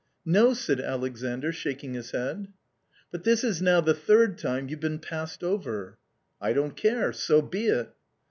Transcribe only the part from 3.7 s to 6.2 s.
the third time you've been passed over.""